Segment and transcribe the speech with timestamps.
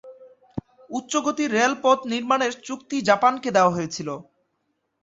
[0.89, 4.09] উচ্চগতির রেলপথ নির্মাণের চুক্তি জাপানকে দেওয়া হয়েছিল।